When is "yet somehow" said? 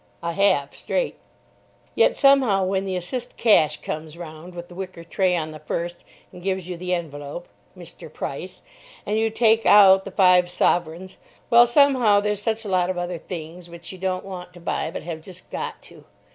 1.93-2.63